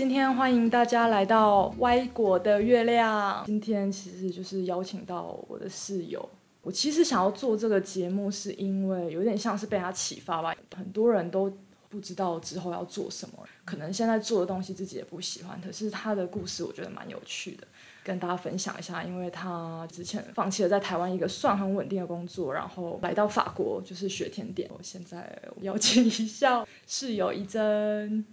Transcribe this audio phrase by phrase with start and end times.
[0.00, 3.44] 今天欢迎大家来到歪国的月亮。
[3.44, 6.26] 今天其实就是邀请到我的室友。
[6.62, 10.56] 我其实想要做这个节目，是因为有点像是被他启发吧。
[10.74, 11.54] 很多人都
[11.90, 17.66] 不知道之后要做什么，可能现在做的东西自己也不喜欢，可是他的故事我觉得蛮有趣的，
[18.02, 19.04] 跟大家分享一下。
[19.04, 24.66] 因为他之前放弃了在台湾一个算很稳定的工作，然后来到法国就是学甜点。
[24.72, 28.24] 我现在邀请一下室友一真。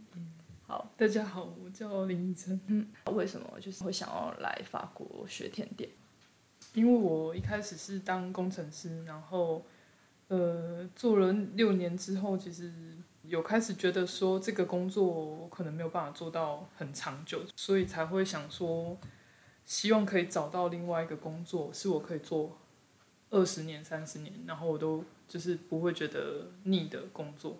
[0.69, 2.59] 好，大家好，我叫林依珍。
[2.67, 5.89] 嗯，为什么就是会想要来法国学甜点？
[6.73, 9.65] 因为我一开始是当工程师，然后
[10.27, 12.69] 呃做了六年之后，其实
[13.23, 18.97] 有开始觉得说这个工作我可能没有办法做到很长久，所以才会想说，
[19.63, 22.57] 希望可以找到另外一个工作，是我可以做
[23.29, 27.57] 二十年、三十年，然后我都就是不会觉得腻的工作。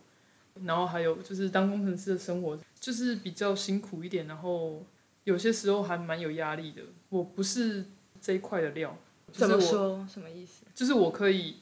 [0.66, 2.58] 然后还有就是当工程师的生活，
[2.88, 4.82] 就是比较辛苦一点，然后
[5.26, 6.82] 有些时候还蛮有压力的。
[7.10, 7.84] 我不是
[8.22, 8.98] 这一块的料。
[9.30, 10.08] 怎么说？
[10.10, 10.64] 什么意思？
[10.74, 11.58] 就是我可以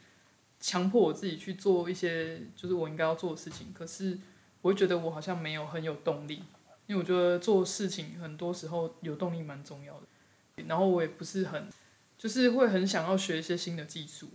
[0.60, 3.74] 强迫我自己去做一些，就是我应该要做的事情。
[3.74, 4.20] 可是
[4.62, 6.44] 我会觉得我好像没有很有动力，
[6.86, 10.64] 因为我觉得做事情很多时候有动力蛮重要的。
[10.68, 11.68] 然后我也不是很，
[12.20, 14.28] 就是会很想要学一些新的技术，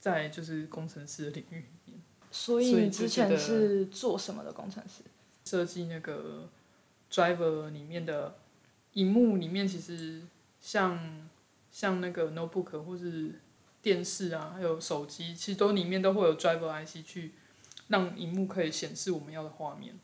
[0.00, 2.00] 在就是工程师的领域里面。
[2.32, 5.04] 所以你之前是做什么的工程师？
[5.44, 6.48] 设计那个
[7.10, 8.36] driver 里面的
[8.94, 10.22] 荧幕里面，其实
[10.60, 11.28] 像。
[11.72, 13.40] 像那个 notebook 或是
[13.80, 17.32] 电视啊，还有手机，其实都里面都会有 driver IC 去
[17.88, 19.94] 让荧幕可以显示我们要的画面。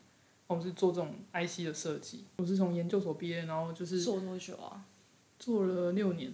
[0.47, 2.25] 我们是做这种 IC 的设计。
[2.39, 4.87] 我是从研究所毕业，然后就是做多久啊？
[5.39, 6.33] 做了六年。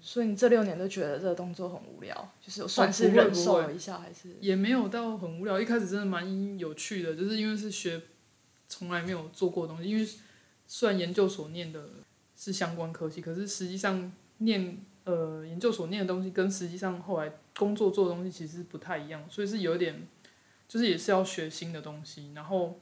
[0.00, 5.60] 所以你这六年都觉得这个动作很无聊，就是算是忍受了一下，还是也没有到很无聊。
[5.60, 8.00] 一开始真的蛮有趣的，就是因为是学
[8.68, 9.88] 从来没有做过东西。
[9.88, 10.08] 因为
[10.66, 11.88] 虽然研究所念的
[12.36, 14.12] 是相关科技，可是实际上。
[14.40, 20.06] 念呃研究所念的东西跟实际上后来工作做的东西其实不太一样，所以是有点，
[20.68, 22.30] 就是也是要学新的东西。
[22.36, 22.78] 然后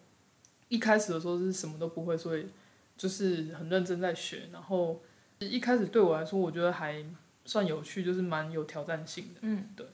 [0.69, 2.49] 一开始的时候是什么都不会，所以
[2.95, 4.51] 就是很认真在学。
[4.53, 5.01] 然后
[5.39, 7.03] 一开始对我来说，我觉得还
[7.47, 9.41] 算有趣，就是蛮有挑战性的。
[9.41, 9.87] 嗯，对。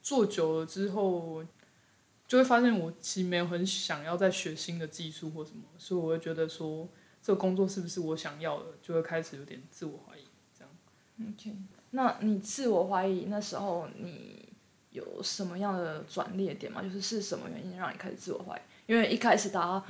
[0.00, 1.44] 做久了之后，
[2.26, 6.88] 就会发现我其实没有很想要再学新的技术或什么，所以我会觉得说
[7.22, 10.22] 这个工作是不是我想要的，就会开始有点自我怀疑
[10.58, 10.72] 这样。
[11.20, 11.56] OK，
[11.90, 14.48] 那你自我怀疑那时候你
[14.90, 16.82] 有什么样的转捩点吗？
[16.82, 18.60] 就是是什么原因让你开始自我怀疑？
[18.86, 19.84] 因为一开始大家，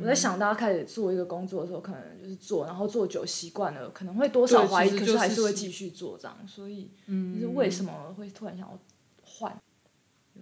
[0.00, 6.36] 我在想大家开始做一个工作的时候，可能就是做，然后做久习惯了，可能会多少怀疑，可是还是会继续做这样。
[6.48, 8.78] 所以，就是为什么会突然想要
[9.22, 9.56] 换？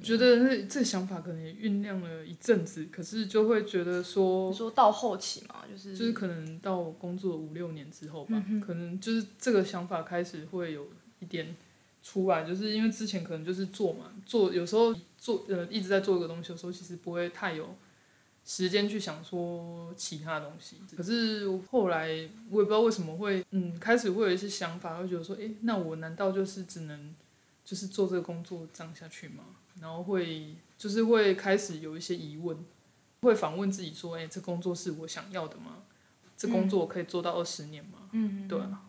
[0.00, 10.87] 觉得那这想法可能也酝酿了一阵子，可是就会觉得说，说到后期嘛，就是就是可能到工作五六年之后吧，可能就是这个想法开始会有
[11.19, 11.56] 一点
[12.03, 17.75] 出来，就是因为之前可能就是做嘛，做有时候做呃一直在做一个东西的时候，其实不会太有
[18.44, 20.76] 时间去想说其他东西。
[20.97, 22.09] 可是后来
[22.50, 27.15] 我也不知道为什么会嗯开始会有一些想法，会觉得说，哎，那我难道就是只能
[27.68, 29.44] 就是做这个工作这样下去吗？
[29.78, 32.56] 然后会就是会开始有一些疑问，
[33.20, 35.82] 会反问自己说：“哎，这工作是我想要的吗？
[36.34, 38.88] 这工作我可以做到二十年吗？”嗯，对啊，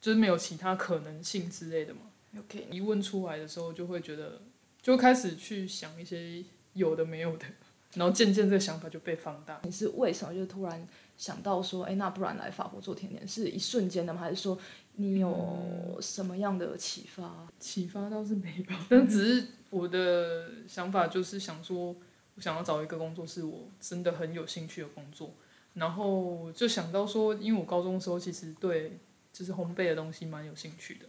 [0.00, 2.02] 就是没有其他可能性之类的嘛。
[2.38, 4.42] OK，疑问出来的时候，就会觉得
[4.80, 7.46] 就开始去想一些有的没有的，
[7.94, 9.60] 然后渐渐这个想法就被放大。
[9.64, 10.86] 你是为什么就突然
[11.18, 14.20] 想到说：“哎，那不然来法国做甜点？”是一瞬间的吗？
[14.20, 14.56] 还是说
[14.96, 17.48] 你有什么样的启发？
[17.58, 19.46] 启发倒是没有， 但只是。
[19.70, 21.96] 我的想法就是想说，
[22.36, 25.34] 我想要找一个工作是我真的很有兴趣的工作，
[25.72, 29.00] 然后就想到说，因为我高中的时候其实对
[29.32, 31.06] 就是烘焙的东西蛮有兴趣的，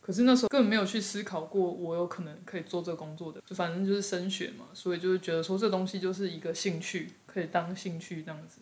[0.00, 8.60] 可是那时候根本没有去思考过我有可能可以做这个工作的，就反正就是升学嘛，所以就是觉得说这东西就是一个兴趣，可以当兴趣这样子。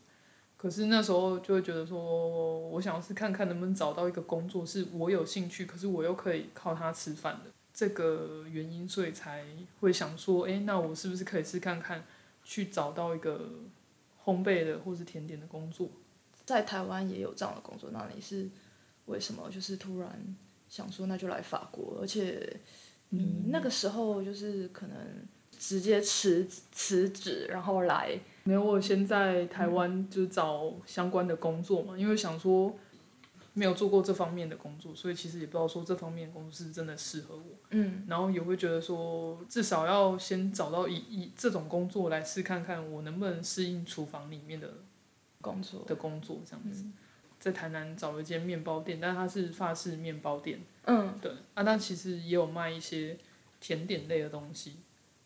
[0.56, 7.51] 可是那时候就会觉得说，我想要是看看能不能找到一个工作是我有兴趣，可是我又可以靠它吃饭的。
[7.75, 9.45] 这个原因，所以才
[9.81, 12.05] 会想说，哎，那我是不是可以试看看，
[12.45, 13.51] 去找到一个
[14.25, 15.89] 烘焙的或是甜点的工作？
[16.47, 18.49] 在台湾也有这样的工作，那你是
[19.06, 20.37] 为什么就是突然
[20.69, 21.99] 想说那就来法国？
[22.01, 22.61] 而且
[23.09, 24.97] 你那个时候就是可能
[25.59, 28.19] 直接辞辞职，然后来？
[28.45, 32.75] 没有，我先在台湾就找相关的工作嘛，因为想说。
[33.56, 37.56] 没有做过这方面的工作，所以其实也不知道说这方面的工作是真的适合我。
[37.71, 44.79] 嗯，然后也会觉得说，至少要先找到以以这种工作来试看看，我能不能适应厨房里面的
[45.41, 46.85] 工作的工作这样子，
[47.39, 53.17] 在台南找了一间面包店，但它是法式面包店，嗯，对啊，那其实也有卖一些
[53.61, 54.79] 甜点类的东西，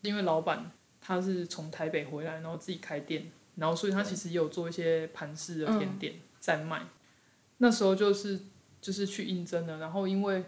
[0.02, 6.82] 因为老板他是从台北回来，然后自己开店，然后所以他其实也有做一些盘式的甜点在卖。
[7.58, 8.38] 那时候就是
[8.80, 10.44] 就是去应征的，然后因为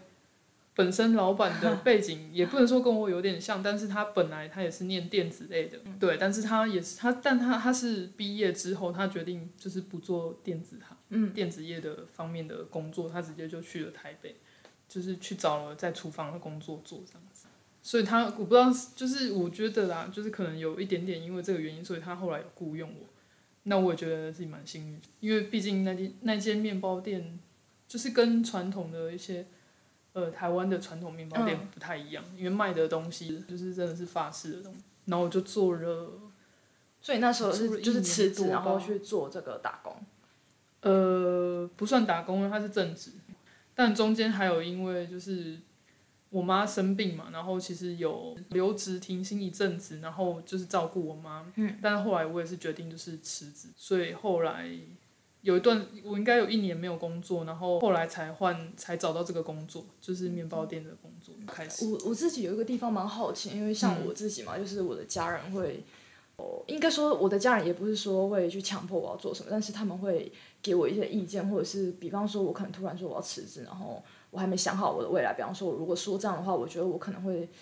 [0.73, 14.37] 本身老板的 背景也不能说跟我有点像，但是他本来他也是念电子类的，对，但是他也是他，但他他是毕业之后，他决定就是不做电子行，嗯，电子业的方面的工作，他直接就去了台北，
[14.87, 17.30] 就是去找了在厨房的工作做这样子。
[17.81, 23.07] 所以他我不知道，就是我觉得啦，就是可能有一点点因为这个原因，所以他后来有雇佣我。
[23.63, 27.39] 那我也觉得自己蛮幸运，因为毕竟那间那间面包店
[27.87, 29.45] 就是跟传统的一些
[30.13, 34.81] 呃台湾的传统面包店不太一样，因为卖的东西就是真的是法式的东西。
[35.05, 36.11] 然后我就做了，
[37.01, 39.95] 所以那时候是就是辞职，然后去做这个打工。
[40.81, 43.11] 呃，不算打工，他是正职，
[43.75, 45.59] 但中间还有因为就是
[46.31, 54.65] 我妈生病嘛，然后其实有留职停薪一阵子，然后就是照顾我妈，嗯，但是后来我也是决定就是辞职，所以后来
[55.41, 61.85] 有一段我应该有一年没有工作，然后后来才换才找到这个工作，就是面包店的工作开始。
[61.85, 65.83] 我我自己有一个地方蛮好奇，因为像嗯我自己嘛，就是我的家人会，
[66.37, 70.31] 哦，应该说我的家人也不是说会去强迫我要做什么，但是他们会
[70.61, 74.01] 给我一些意见，或者是比方说我可能突然说我要辞职，然后
[74.31, 77.47] 我还没想好我的未来，比方说我如果说这样的话，我觉得我可能会。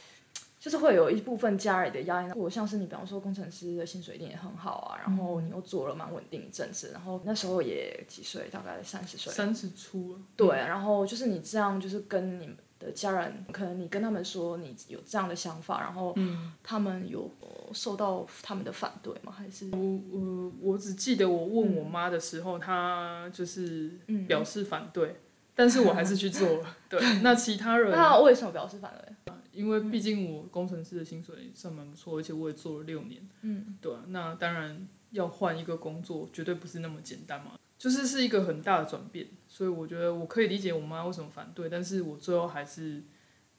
[0.60, 16.14] 就是会有一部分家里的压力，我像是你，比方说工程师的薪水一定也很好啊，然后你又做了蛮稳定一阵子，然后那时候也几岁，大概三十岁，三十出了，对，然后就是你这样，就是跟你们的家人，可能你跟他们说你有这样的想法，然后
[16.62, 19.32] 他们有呃受到他们的反对吗？
[19.32, 19.72] 还是？
[19.72, 25.16] 我我只记得我问我妈的时候，她就是表示反对，
[25.60, 26.78] 但是我还是去做了。
[26.88, 28.94] 对，那其他人那为什么表示反
[29.26, 29.34] 对？
[29.52, 43.04] 因为毕竟我工程师的薪水算蛮不错，而且我也做了六年，嗯，对啊，那当然要换一个工作，绝对不是那么简单嘛，就是是一个很大的转变，所以我觉得我可以理解我妈为什么反对，但是我最后还是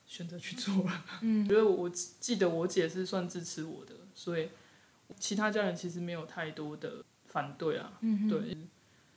[0.06, 1.04] 选择去做了。
[1.20, 4.48] 嗯，觉得我我记得我姐是算支持我的，所以
[5.18, 8.56] 其他家人其实没有太多的反对啊，嗯，对，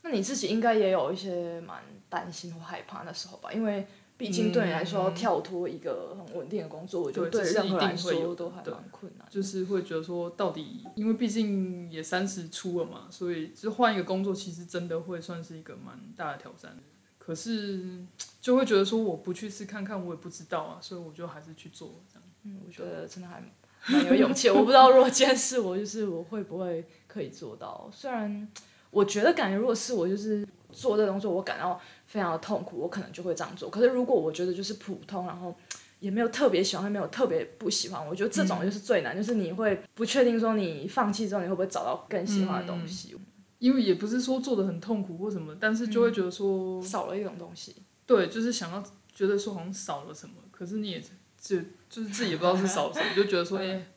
[0.03, 3.51] 那你自己应该也有一些蛮担心或害怕那时候吧？
[3.51, 9.27] 因为毕竟对你来说，要跳脱一个很稳定的工作，我觉得对这是任何人来一定会有的说都还蛮困难。
[9.29, 16.77] 就是会觉得说，到底因为毕竟也三十出了嘛，所以就换一个工作，其实真的会算是一个蛮大的挑战。
[17.17, 18.05] 可是
[18.41, 22.23] 就会觉得说，我不去试看看，我也不知道啊，所以我就还是去做这样。
[22.43, 23.41] 嗯，我觉得真的还
[23.87, 24.49] 蛮有勇气。
[24.49, 27.89] 我不知道如果今天是我，就是我会不会可以做到？
[27.91, 28.47] 虽然
[28.93, 33.69] 我觉得感觉如果是我，就是做这个动作，我感到非常的痛苦，我可能就会这样做。
[33.69, 35.53] 可是如果我觉得就是普通，然后
[35.99, 43.15] 也没有特别喜欢，也没有特别不喜欢，我觉得这种就是最难，就是你会不确定说你放弃之后，你会不会找到更喜欢的东西，
[43.57, 47.75] 因为也不是说做的很痛苦或什么，但是就会觉得说，少了一种东西。
[48.05, 51.57] 对，就是想要觉得说好像少了什么，可是你也就
[51.89, 53.87] 就是自己也不知道是少了什么，就觉得说， 哎、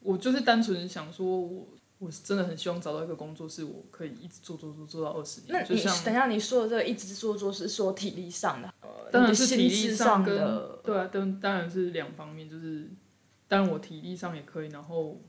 [0.00, 1.68] 我就是单纯想说我。
[1.98, 5.68] 我是真的很希望找到一个工作，是我可以一直做做做做到二十那年。
[5.68, 12.88] 就你像等一下你说的这个一直做做是说体力上的，呃，当然是体力上跟的，对啊，当当然是两方面，就是
[13.48, 15.20] 当然我体力上也可以，然后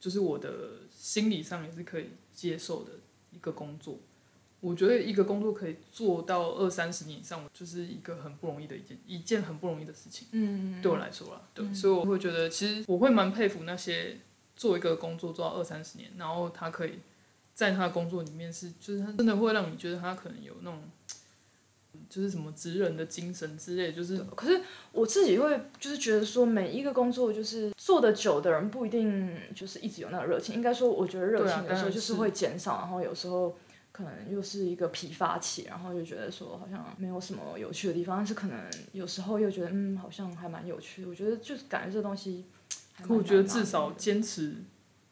[0.00, 0.50] 就是我的
[0.90, 2.90] 心理上也是可以接受的
[3.30, 3.98] 一个工作。
[4.60, 10.26] 我觉得一个工作可以做到二三十年以上，就是一个很不容易的一件一件很不容易的事情。
[10.32, 14.18] 嗯，对我来说啦，对，所以我会觉得，其实我会蛮佩服那些
[14.58, 16.98] 做一个工作做到二三十年，然后他可以
[17.54, 20.82] 在他的工作里面是，就是他真的会让你觉得他可能有那种，
[22.10, 24.60] 就是什么职人的精神之类，就是可是
[24.90, 30.54] 我自己会就是觉得说，每一个工作就是做的久的人不一定就是一直有那个热情。
[30.56, 33.56] 应该说，我觉得热情有时候就是会减少，然后有时候
[33.92, 38.56] 可能又是一个疲乏期，然后就觉得说好像没有什么有趣的地方，但是可能
[38.92, 41.08] 有时候又觉得嗯，好像还蛮有趣的。
[41.08, 42.44] 我觉得就是感觉这东西
[43.02, 44.56] 可我觉得至少坚持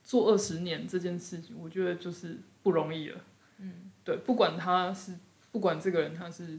[0.04, 3.20] 做二十年这件事情，我觉得就是不容易了。
[3.58, 5.14] 嗯，对，不管他是
[5.52, 6.58] 不管这个人他是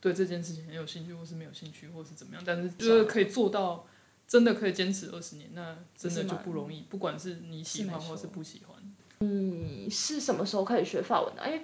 [0.00, 3.86] 对这件事情很有兴趣，或是没有兴趣，或是怎么样，但是就是可以做到
[4.28, 6.82] 真的可以坚持二十年，那真的就不容易。
[6.82, 8.76] 不管是你喜欢或是不喜欢。
[9.20, 11.46] 你是什么时候开始学法文的？
[11.46, 11.62] 因为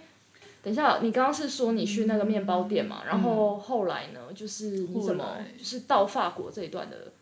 [0.63, 7.13] 等一下，你刚刚是说你去那个面包店嘛，然后后来呢，就是你怎么就是到法国这一段的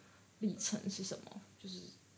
[0.40, 1.40] 历程是什么？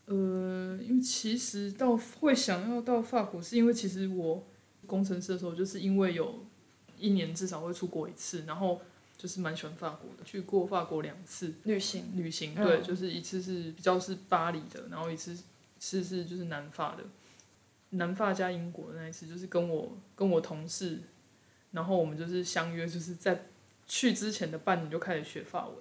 [0.06, 4.46] 就是呃，因为其实到会想要到法国，是因为其实我
[4.86, 6.46] 工程师的时候，就是因为有
[6.96, 8.80] 一年至少会出国一次，然后
[9.16, 15.38] 就是蛮喜欢法国的，去过法国两次旅行，旅行，嗯对，就是一次是比较是巴黎的，然后一次一
[15.78, 17.02] 次是就是南法的，
[17.90, 21.00] 南法加英国的那一次，就是跟我跟我同事，
[21.72, 23.46] 然后我们就是相约，就是在
[23.86, 25.76] 去之前的半年就开始学法文。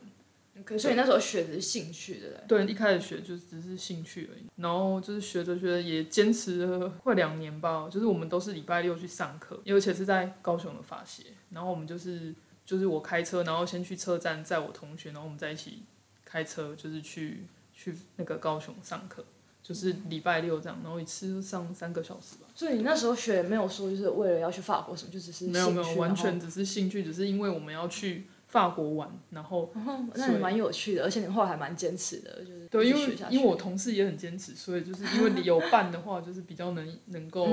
[0.63, 7.89] 可所以你那时候学的是兴趣的，对，一开始学就只是兴趣而已，然后就是学着学着也坚持了快两年吧。
[7.91, 12.33] 就是我们都是礼拜六去上课，而且是在高雄的法协，然后我们就是
[12.65, 15.83] 就是我开车，然后先去车站载我同学，然后我们在一起
[16.23, 17.43] 开车，就是去
[17.73, 19.25] 去那个高雄上课，
[19.61, 22.47] 就是礼拜六这样，然后一次上三个小时吧。
[22.55, 29.71] 所以你那时候学没有说就是为了要去法国什么，就只是没有没有，完全只是兴趣，只是因为我们要去法国玩，然后
[30.13, 37.47] 那也蛮有趣的，而且你后来还蛮坚持的，就是对，因为因为我同事也很坚持，所以就是因为你有伴的话，就是比较能能够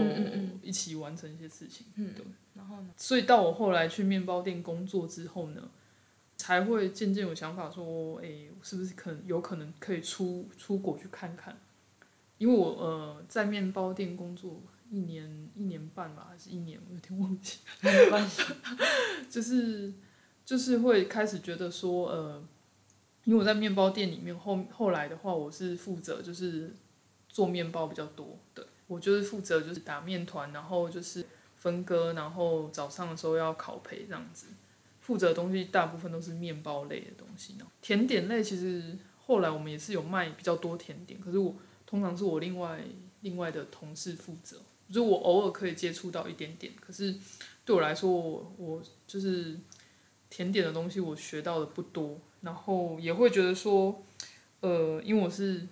[0.62, 1.86] 一起完成一些事情。
[1.96, 2.24] 嗯对。
[2.54, 5.70] 然后呢，所以到我后来去面包店工作之后呢，
[6.36, 11.58] 才会渐渐有想法说，诶，是不是可能有可能可以出出国去看看？
[12.38, 17.58] 因为我呃在面包店工作一年一年半吧，还是一年，我有点忘记。
[17.80, 18.42] 没关系，
[19.30, 19.92] 就是
[20.52, 22.42] 就是会开始觉得说，呃，
[23.24, 26.76] 因为我在面包店里面后后来的话，我是负责就是
[27.26, 31.24] 做面包比较多，对我就是负责就是打面团，然后就是
[31.56, 34.48] 分割，然后早上的时候要烤焙这样子，
[35.00, 37.66] 负责的东西大部分都是面包类的东西呢。
[37.80, 41.56] 甜点类其实后来我们也是有卖比较多甜点，可是我
[41.86, 42.84] 通常是我另外
[43.22, 47.14] 另外的同事负责，就是我偶尔可以接触到一点点，可是
[47.64, 49.58] 对我来说，我我就是
[50.32, 54.02] 甜点的东西我学到的不多，然后也会觉得说，
[54.60, 55.68] 呃，因为我是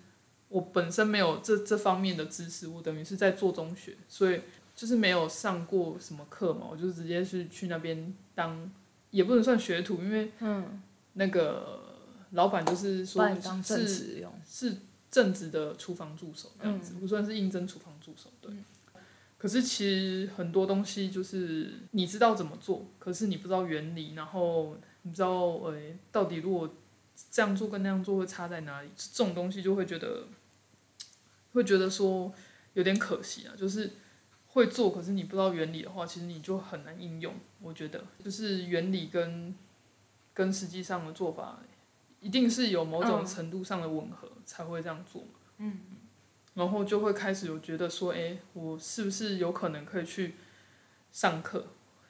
[0.50, 4.42] 我本身没有这这方面的知识，我等于是在做中学，所以
[4.76, 8.70] 就是没有上过什么课嘛，我就直接是去那边当，
[9.10, 10.82] 也不能算学徒，因为嗯，
[11.14, 11.96] 那个
[12.32, 13.26] 老板就是说
[13.64, 14.76] 是，是
[15.10, 18.52] 正职的厨房助手这样子，不算是应征厨房助手，对。
[19.40, 25.80] 可是其实很多东西就是你知道怎么做，可是你不知道原理，然后你不知道呃
[26.12, 26.68] 到底如果
[27.30, 30.24] 这样做跟那样做会差在哪里，这种东西就会觉得
[31.54, 32.30] 会觉得说
[32.74, 33.92] 有点可惜啊，就是
[34.48, 37.34] 会做，可是你不知道原理的话，其实你就很难应用。
[37.62, 39.54] 我觉得就是原理跟
[40.34, 41.60] 跟实际上的做法，
[42.20, 45.28] 一定是有某种嗯程度上的吻合、才会这样做嘛。
[45.58, 45.80] 嗯，
[46.54, 50.34] 然后就会开始有觉得说，哎、我是不是有可能可以去
[51.12, 51.66] 上课，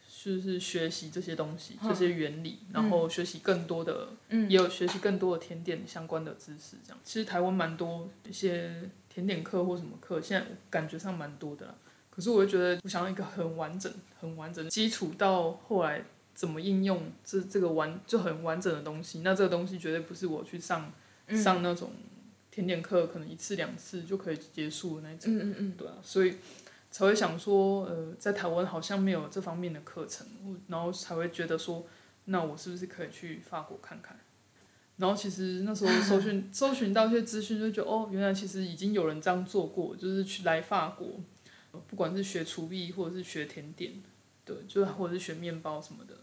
[0.08, 6.76] 就是学习这些东西、这些原理，然后学习更多的，嗯也有学习更多的甜点相关的知识。
[6.82, 11.74] 这样，其实台湾蛮多一些甜点课或什么课，现在感觉上蛮多的啦。
[12.10, 16.04] 可是我就觉得，我想要一个很完整、很完整的基础，到后来
[16.34, 19.20] 怎么应用这这个完就很完整的东西。
[19.20, 20.92] 那这个东西绝对不是我去上、
[21.28, 21.92] 嗯上那种
[22.50, 25.34] 甜点课，可能一次两次就可以结束的那种。
[25.34, 26.36] 嗯嗯嗯，对啊，所以
[26.90, 30.26] 才会想说，呃，在台湾好像没有这方面的课程，
[30.68, 31.86] 然后才会觉得说，
[32.24, 34.18] 那我是不是可以去法国看看？
[34.96, 41.20] 然后其实那时候搜寻 搜寻到一些资讯，就觉得哦，原来其实已经有人这样做过，就是去来法国，
[41.72, 43.94] 呃不管是学厨艺或者是学甜点，
[44.44, 46.14] 对，就是或者是学面包什么的，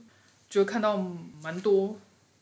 [0.47, 0.97] 就看到
[1.41, 1.97] 蛮多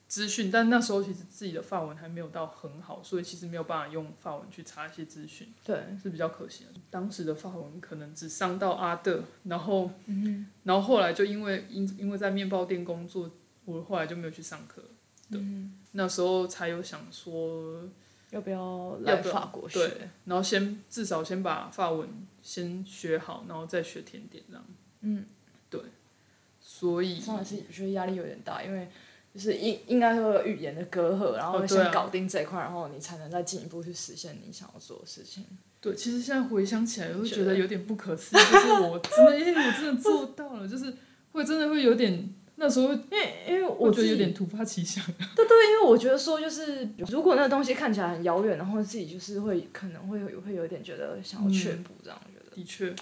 [0.07, 5.51] 资讯，但那时候其实自己的法文还没有到很好，所以其实没有办法用法文去查一些资讯。
[5.63, 6.69] 对，是比较可惜的。
[6.89, 9.91] 当时的法文可能只上到阿德，然后，
[10.63, 13.29] 然后后来就因为因因为在面包店工作，
[13.65, 14.83] 我后来就没有去上课。
[15.31, 15.41] 对，
[15.93, 17.81] 那时候才有想说，
[18.29, 19.79] 要不要要来法国学？
[19.87, 22.07] 对，然后先至少先把法文
[22.43, 24.63] 先学好，然后再学甜点这样。
[25.01, 25.25] 嗯，
[25.69, 25.81] 对，
[26.61, 28.87] 所以上一次觉得压力有点大，因为
[29.35, 35.45] 就是应应该说有语言的隔阂，然后先搞定这一块，然后你才能再进一步去实现你想要做的事情。
[35.81, 40.93] 对，其实现在回想起来，我会觉得有点不可思议，就是我真的，哎、我真的做到了，就是
[41.33, 45.05] 会真的会有点，那时候因为因为我觉得有点突发奇想。
[45.35, 52.55] 对对，因为我觉得说就是，如果那个东西看起来很遥远，然后自己就是会可能会有会有点觉得想要却步这样，觉得。
[52.55, 52.95] 的确，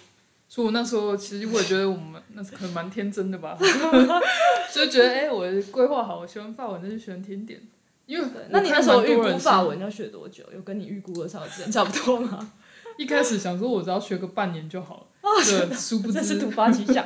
[0.54, 3.58] 所以我那时候其实我也觉得我们那可能蛮天真的吧，
[4.72, 7.60] 就觉得哎、我规划好，我喜欢法文那就喜欢甜点，
[8.06, 10.44] 因为那你那时候预估法文要学多久？
[10.54, 12.54] 有跟你预估的差时间差不多吗？
[12.98, 17.04] 一开始想说我只要学个半年就好了，对，殊不知这是突发奇想。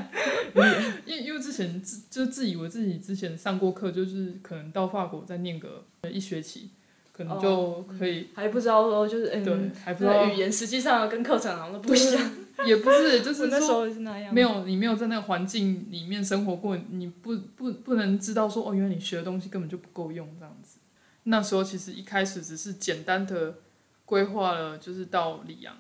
[1.06, 6.72] 因因为之前自就自以为自己之前上过课，就是可能到法国再念个一学期，
[7.18, 12.32] 可能就可以，还不知道说就是对嗯，，还不知道语言实际上跟课程好像都不一样。
[12.66, 20.80] 也不是，就是那时说候是那样，没有你没有在那个环境里面生活过，你不不不能知道说哦，原来你学的东西根本就不够用这样子。
[21.24, 23.60] 那时候其实一开始只是简单的
[24.06, 25.76] 规划了，就是到里昂，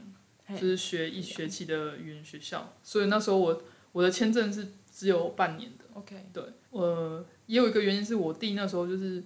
[0.53, 5.85] 就是学一学期的语言学校，所以那时候我我的签证是只有半年的。
[5.95, 9.23] OK，对，呃，也有一个原因是我弟那时候就是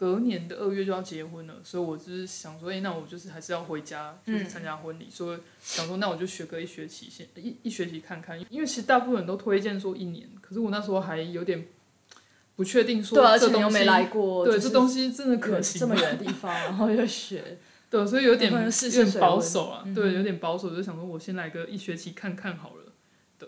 [0.00, 11.66] 隔年的二月就要结婚了，所以我就是想说，哎、那我就是还是要回家，就是参加婚礼，所以想说，那我就学个一学期先一一学期看看，因为其实大部分人都推荐说一年，可是我那时候还有点
[12.56, 15.94] 不确定说对啊，而且这东西，你又没来过，对，这东西真的可远行吗？
[15.94, 17.58] 这么远的地方，然后又学，
[17.90, 19.94] 对，所以有点有点保守啊，嗯。
[19.94, 22.92] 对，有点保守，就想说我先来个一学期看看好了，
[23.38, 23.46] 对，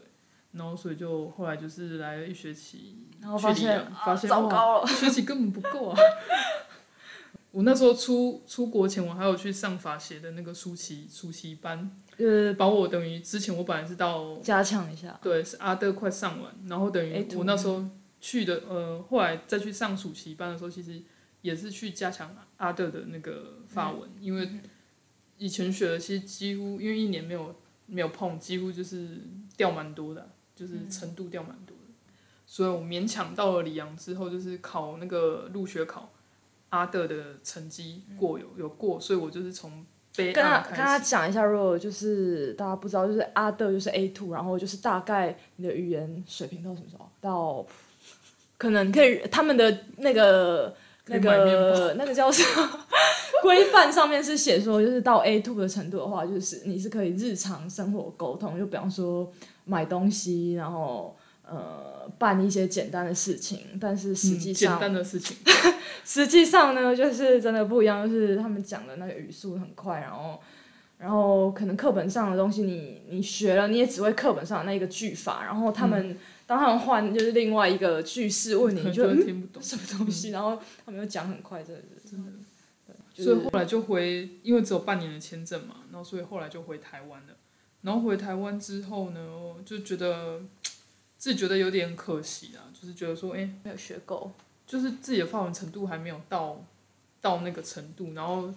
[0.53, 5.97] 然后所以就后来就是来了一学期，然后发现发啊现哇糟糕了， 一学习根本不够啊！
[7.53, 17.85] 我那时候出出国前，我还有去上法协的那个暑期暑期班，呃，把我等于之前我本来是到加强一下，对是阿德快上完，然后等于我那时候
[18.21, 21.01] 去的呃，后来再去上暑期班的时候，其实
[21.43, 24.49] 也是去加强阿德的那个法文，因为
[25.37, 29.19] 以前学的其实几乎因为一年没有没有碰，几乎就是
[29.59, 31.82] 掉蛮多的，就是程度掉蛮多的，
[32.53, 36.11] 所以我勉强到了里昂之后，就是考那个入学考。
[36.69, 39.83] 阿德的成绩过有有过，所以我就是从
[40.15, 40.99] 悲跟他阿跟他。
[40.99, 47.09] 讲一下，如果就是大家不知道，就是阿德就是 A two，然后就是大概你的语言水平到什么时候？
[47.23, 47.67] 到
[48.59, 50.75] 可能可以他们的那个
[51.07, 52.87] 那个那个叫什么
[53.43, 59.31] 规范上面是写说，就是到 A two 的程度的话，就是你是可以日常生活沟通，就比方说
[59.65, 61.15] 买东西，然后
[61.53, 65.37] 呃办一些简单的事情，但是实际嗯、简上、单的事情，
[66.05, 70.41] 实际上呢，就是真的不一样，就是他们讲的那个语速很快，然后，
[70.99, 79.63] 然后可能课本上的东西你你学了，你也只会课本上的那一个句法，然后他们、当他们换就是另外一个句式问你，你就听不懂。
[79.63, 82.31] 什么东西，然后他们又讲很快，真的是真的，
[83.13, 87.35] 就是所以后来就回，因为只有半年的签证嘛，然后所以后来就回台湾了。
[87.83, 89.21] 然后回台湾之后呢，
[89.65, 90.41] 就觉得
[91.23, 94.33] 自己觉得有点可惜啊，就是觉得说，哎、没有学够，
[94.67, 96.65] 就是自己的法文程度还没有到
[97.21, 98.13] 到那个程度。
[98.13, 98.53] 然后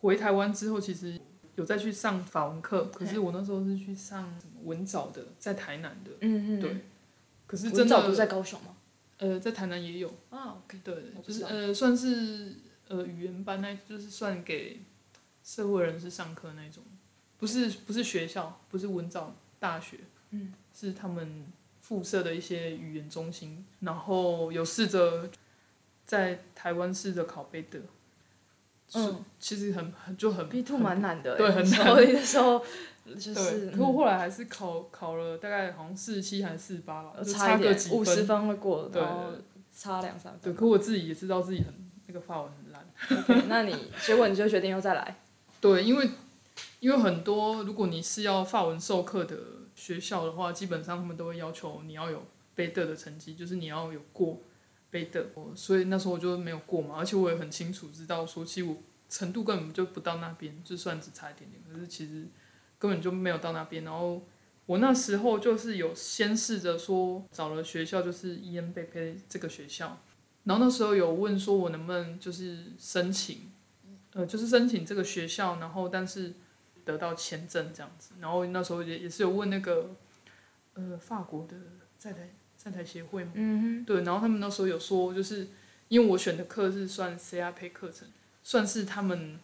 [0.00, 1.18] 回台湾之后，其实
[1.54, 6.76] 有再去上法文课，可是我那时候是去上文藻的，在台南的，嗯嗯，对。
[7.46, 8.76] 可是真的，藻不是在高雄吗？
[9.16, 10.12] 呃，在台南也有。
[10.28, 10.94] 啊，OK，对
[11.26, 12.52] 就是呃，算是
[12.88, 14.82] 呃语言班那，就是算给
[15.42, 16.82] 社会人士上课那种，
[17.38, 20.00] 不是不是学校，不是文藻大学，
[20.32, 21.46] 嗯，是他们
[21.84, 25.28] 附设的一些语言中心，然后有试着
[26.06, 27.78] 在台湾试着考贝德，
[28.94, 32.64] 嗯，其实很很就很 B two 蛮难的欸，对很 那时候那时候
[33.04, 39.32] 就是对，可我后来还是考考了大概好像四十七还是四十八吧，差个几五十分，会过，对然后
[39.70, 40.56] 差两三分对，分。
[40.60, 41.74] 可我自己也知道自己很
[42.06, 43.46] 那个发文很烂。
[43.46, 45.20] 那你 结果你就决定又再来，
[45.60, 46.08] 对，因为
[46.80, 49.36] 因为很多如果你是要发文授课的
[49.84, 54.40] 学校的话，基本上他们都会要求你要有背的的成绩，就是你要有过
[54.90, 55.26] 贝德。
[55.54, 58.78] 所以那时候我就没有过嘛，而且我也很清楚知道说，其实我
[59.10, 62.26] 程度根本就不到那边，就算只差一点点，可是其实
[62.78, 63.84] 根本就没有到那边。
[63.84, 64.26] 然后
[64.64, 70.00] 我那时候就是有先试着说找了学校，就是 E M 贝佩这个学校，
[70.44, 73.50] 然后那时候有问说我能不能就是申请。
[74.14, 76.32] 呃，就是申请这个学校，然后但是
[76.84, 79.94] 得到签证这样子，然后那时候也也是有问那个
[80.74, 81.56] 呃法国的
[81.98, 85.48] 在台在台协会嘛，嗯对，然后他们那时候有说，就是
[85.88, 88.08] 因为我选的课是算 CRP 课程，
[88.42, 89.38] 算是他们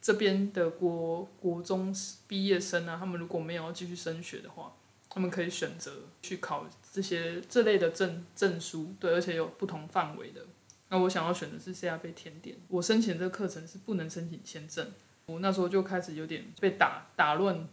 [0.00, 1.94] 这边的国国中
[2.26, 4.74] 毕业生啊，他们如果没有要继续升学的话，
[5.08, 10.42] 他们可以选择去考这些这类的证证书，对，而且有不同范围的。
[10.88, 14.92] 那我想要选的是 CRP 甜点，我申请这个课程是不能申请签证，
[15.26, 17.68] 我那时候就开始有点被打打乱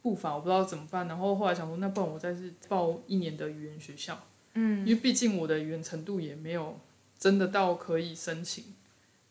[0.00, 1.06] 步伐，我不知道怎么办。
[1.06, 4.18] 然后后来想说，那不然我再是报一年的语言学校。
[4.54, 6.80] 嗯，因为毕竟我的语言程度也没有
[7.18, 8.64] 真的到可以申请，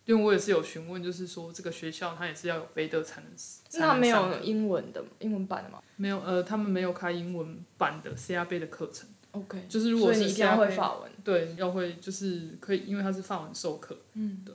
[0.05, 11.11] 因为我也是有询问，就是说这个学校它也是要有贝德才能，才那没有英文的英文版的吗没有呃，他们没有开英文版的 CRB 的课程，？OK，就是如果你一定要会法文。
[11.23, 14.53] 对，要会就是可以，因为它是法文授课，嗯，对。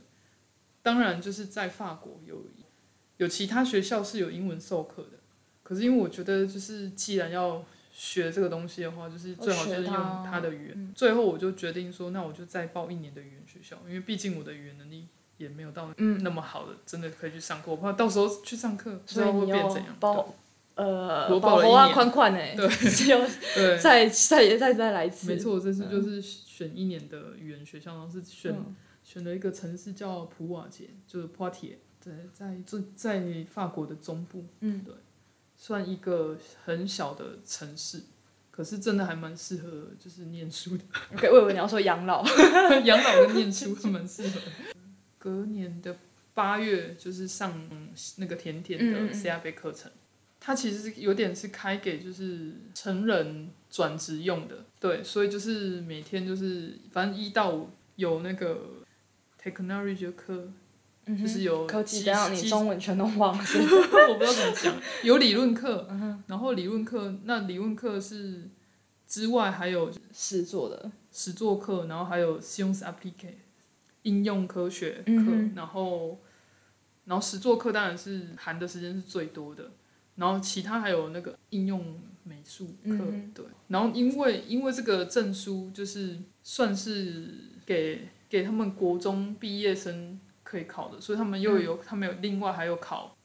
[0.83, 2.37] 当然，就是在法国有
[3.19, 5.19] 有其他学校是有英文授课的，
[5.63, 10.93] 可是因为我觉得，就是既然要学这个东西的话，就是最好就是用它他的语言。
[10.95, 15.07] 最后我就决定说，那我就再报一年的语言学校，因为毕竟我的语言能力
[15.39, 17.71] 也没有到嗯那么好的，真的可以去上课。
[17.71, 19.97] 我怕到时候去上课不知道会变怎样。
[20.01, 20.35] 报
[20.75, 23.19] 呃我报了一年宽宽哎，对只有
[23.55, 28.75] 对， 再再再再来一次，没错，这次就是选一年的语言学校，然后是选、嗯
[29.05, 34.95] 选了一个城市叫普瓦捷，就是普瓦铁，对，在这在法国的中部，嗯，对，
[35.57, 38.03] 算一个很小的城市，
[38.51, 42.23] 可是真的还蛮适合就是念书的，OK，我以为你要说养老，
[42.85, 44.41] 养老跟念书还蛮适合。
[45.19, 45.97] 隔年的
[46.35, 47.69] 八月就是上
[48.17, 49.91] 那个甜甜的 CRB 课程，
[50.39, 58.83] 它其实是有点是开给就是成人转职用的，对，所以就是每天就是反正一到五有那个
[59.43, 60.53] technology 的课，
[61.07, 63.45] 嗯就是有科技，你中文全都忘了，
[64.09, 68.49] 我不知道怎么讲，有理论课，嗯然后理论课那理论课是
[69.07, 73.35] 之外还有实作的，实作课，然后还有 science applique
[74.03, 76.19] 应用科学课，嗯然后
[77.05, 79.73] 然后实作课当然是含的时间是最多的，
[80.17, 93.17] 然后其他还有那个应用美术课，嗯对，然后因为因为这个证书就是算是给给他们国中毕业生可以考的，所以他们又有、他们有另外还有考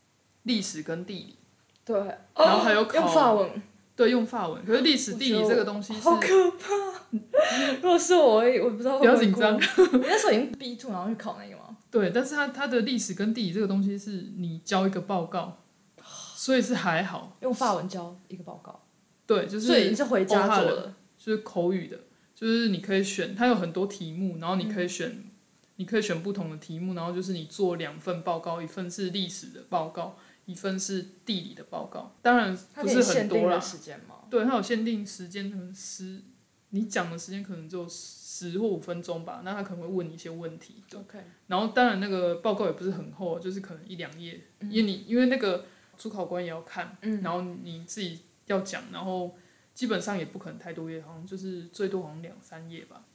[0.44, 1.36] 历史跟地理，
[1.86, 2.00] 对，
[2.36, 3.62] 然后还有考用法文，
[3.96, 7.18] 对用法文，可是历史地理这个东西是好可怕。
[7.82, 9.56] 如果是我，我不知道会会不要紧张。
[9.56, 11.78] 你那时候已经 B two，然后去考那个吗？
[11.92, 15.58] 对，但是它它的历史跟地理这个东西是你交一个报告，
[16.36, 17.36] 所以是还好。
[17.42, 18.82] 用法文交一个报告，
[19.28, 20.94] 对，就是所以你是回家做的。
[21.18, 22.00] 就是口语的，
[22.34, 25.22] 就是你可以选，它有很多题目，然后你可以选，
[25.80, 32.18] 你可以选不同的题目，然后就是你做两份报告，一份是历史的报告，一份是地理的报告。
[32.22, 34.16] 当然不是很多啦，时间吗？
[34.30, 36.22] 对，它有限定时间，可能十，
[36.72, 40.84] 你讲的时间可能只有十或五分钟吧，那他可能会问你一些问题。
[40.94, 45.66] OK，然后当然那个报告也不是很厚，就是可能一两页，因为你因为那个
[45.98, 49.34] 主考官也要看，嗯然后你自己要讲，然后
[49.74, 53.06] 基本上也不可能太多页，好像就是最多好像两三页吧。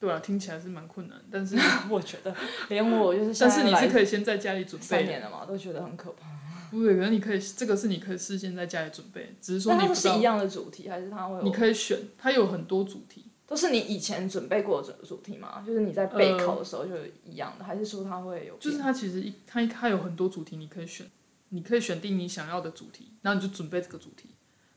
[0.00, 1.56] 对啊，听起来是蛮困难，但是
[1.90, 2.34] 我觉得
[2.68, 6.26] 连我就是现但是你是可以先在家里准备的，三年了嘛，都觉得很可怕。
[6.70, 11.50] 不对，可能你可以这个是你可以事先在家里准备，只是说你不知道，们是一样的主题，还是它会你？
[11.50, 15.64] 可以选，它有很多主题，都是你以前准备过的主主题吗？
[15.66, 18.54] 就是你在备考的时候就一样的，还是说它会有？
[18.58, 21.06] 就是它其实一它它有很多主题你可以选，
[21.48, 24.28] 你可以选定你想要的主题，然后你就准备这个主题。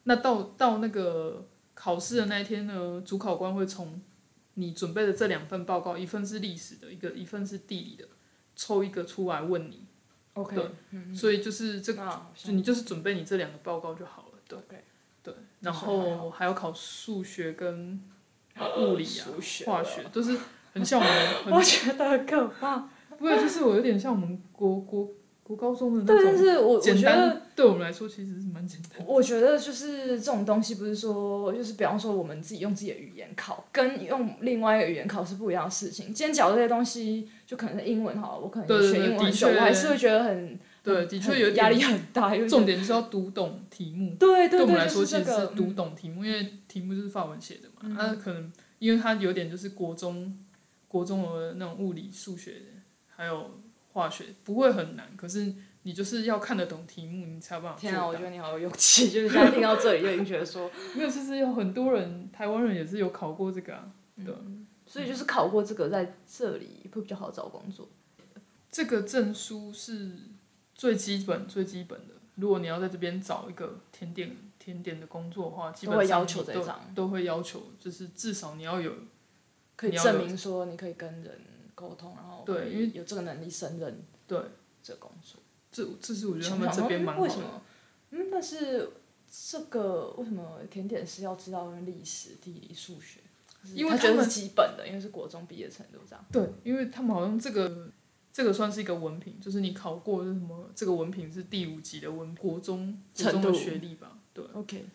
[0.03, 4.01] 那到到那个考试的那一天呢，主考官会从
[4.55, 8.07] 你准备的这两份报告，一份是历史的，一个一份是地理的，
[8.55, 9.85] 抽一个出来问你。
[10.33, 14.39] OK，对所以就是这个，就你就是准备你这两个报告就好了。
[14.47, 14.57] 对
[15.23, 18.01] 对，然后还要考数学跟
[18.77, 19.27] 物理啊
[19.65, 20.37] 化学，都是
[20.73, 22.89] 很像我们 我觉得很可怕。
[23.17, 25.09] 不会，就是我有点像我们国国
[25.55, 29.05] 国高中的对，但那种是我我简觉得单，对我们来说其实是蛮简单。
[29.05, 36.07] 我觉得就是这种东西，不是说就是比方说我们自己用自己的语言考，跟用另外一个语言考是不一样的事情。
[36.07, 42.33] 今天讲的这些东西，就可能是英文好了，我可能对对学英文很久，我还是会觉得很对，的确有压力很大。
[42.35, 44.15] 因为重点就是要读懂题目。
[44.17, 47.81] 对对对我们来说，其实是读懂题目，因为题目就是法文写的嘛。
[47.83, 50.37] 嗯那可能因为它有点就是国中
[50.87, 52.53] 国中的那种物理、数学
[53.15, 53.51] 还有
[53.93, 58.21] 化学，不会很难，可是你就是要看得懂题目，你才有办法天啊，我觉。
[58.21, 63.91] 得你好有勇气，就是现在听到这里就已经觉得说， 没有，其实有很多人，台湾人也是有考过这个啊。
[64.23, 64.33] 对，
[64.85, 67.89] 所以就是考过这个，在这里会比较好找工作。
[68.69, 70.11] 这个证书是
[70.75, 72.13] 最基本、最基本的。
[72.35, 78.93] 如果你要在这边找一个甜点甜点的工作的话，基本上都会要求这张都会要求，就是至少你要有
[79.75, 81.41] 可以证明说你可以跟人
[81.75, 84.39] 沟通，然后对因为有这个能力胜任对，
[84.81, 85.39] 这个工作。
[85.71, 87.27] 这这是我觉得他们这边蛮好的。
[87.27, 87.61] 为什么？
[88.11, 88.89] 嗯，但是
[89.31, 93.21] 这个为什么甜点师要知道历史、地理、数学？
[93.73, 96.25] 因为他们他觉得是基本的，因为是国中毕业程度这样。
[96.31, 97.89] 对，因为他们好像这个
[98.33, 100.69] 这个算是一个文凭，就是你考过是什么？
[100.75, 104.17] 这个文凭是第五级的文国中国中的学历吧？
[104.33, 104.85] 对，OK，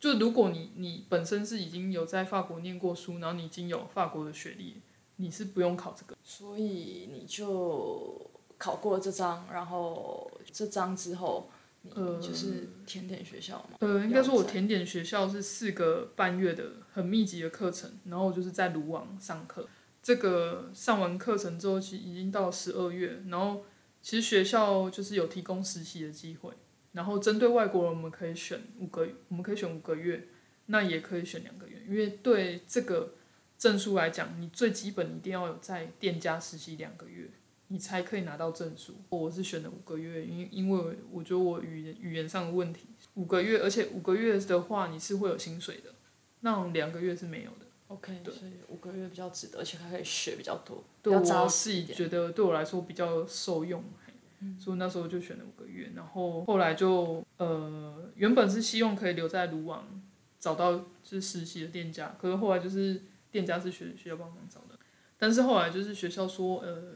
[0.00, 4.80] 就如果你你本身是已经有在法国念过书，然后你已经有法国的学历，
[5.18, 6.16] 你是不用考这个。
[6.24, 11.48] 所以你就考过这张，然后这张之后，
[11.82, 13.76] 你呃就是甜点学校嘛。
[13.80, 19.68] 呃，应该说我甜点学校是四个半月的很密集的课程，然后我就是在鲁网上课。
[20.00, 23.64] 这个上完课程之后，其实已经到十二月，然后
[24.00, 26.50] 其实学校就是有提供实习的机会，
[26.92, 30.28] 然后针对外国人，我们可以选五个，我们可以选五个月，
[30.66, 33.14] 那也可以选两个月，因为对这个
[33.58, 37.28] 证书来讲，你最基本一定要有在店家实习两个月，
[37.66, 38.94] 你才可以拿到证书。
[39.08, 45.92] 我是选了五个月，因因为我觉得我语言语言上的问题，五个月，而且五个月的话你是会有薪水的，
[46.40, 47.66] 那种两个月是没有的。
[47.88, 51.84] OK，对所以五个月比较值得，而且还可以学比较多，对我自己。
[51.86, 54.12] 觉得对我来说比较受用，嘿
[54.56, 60.00] 所以那时候就选了五个月，然后后来就呃原本是希望可以留在鲁网
[60.38, 64.78] 找到就是实习的店家，可是后来就是店家是学学校帮忙找的，
[65.18, 66.94] 但是后来就是学校说呃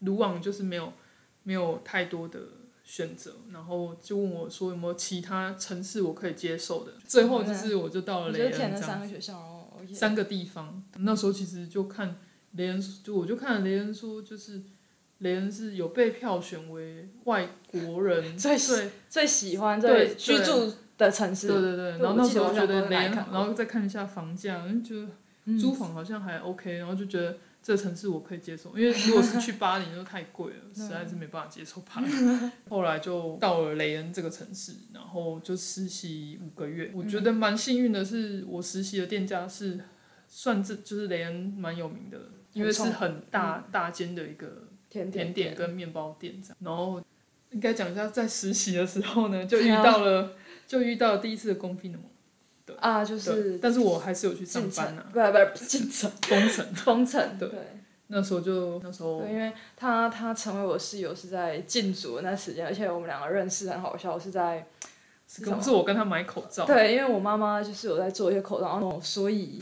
[0.00, 0.92] 鲁网就是没有
[1.42, 2.40] 没有太多的
[2.82, 10.82] 选择，然后就问我说有没有其他城市我可以接受的，最后就是我就到了我雷就填了恩三个学校，然后三个地方。
[10.98, 12.16] 那时候其实就看
[12.52, 14.62] 雷恩，就我就看雷恩说，就是
[15.18, 21.48] 雷恩是有被票选为外国人 最对最喜欢对最居住的城市。
[21.48, 25.12] 对对对，然后那时候觉得雷恩，然后再看一下房价，就觉得
[25.58, 27.36] 租房好像还 OK，然后就觉得。
[27.66, 32.10] 这个城市我可以接受，因为 如果是去巴黎就太贵了，实在是没办法接受巴黎。
[32.68, 36.90] 后来就到了雷恩这个城市，然后就实习五个月。
[36.92, 39.80] 我觉得蛮幸运的是，我实习的店家是
[40.28, 42.18] 算这就是雷恩蛮有名的，
[42.52, 46.56] 因为是很大大间的一个甜甜点点跟面包店这样。
[46.60, 47.02] 然后
[47.50, 50.34] 应该讲一下，在实习的时候呢，就遇到了
[50.66, 51.98] 就遇到了第一次的公费的
[52.72, 52.78] 嘛。
[52.80, 56.74] 啊，就是但是我还是有去上进城班啊，，不不不是进城，封城。
[56.74, 57.38] 封城。
[57.38, 57.58] 对对
[58.08, 64.66] 那时候就那时候对，因为他他成为我室友是在进组的那时间，而且我们两个认识很好笑，是在
[65.26, 69.60] 是跟是我跟他买口罩，对，因为我妈妈就是有在做一些口罩，然后所以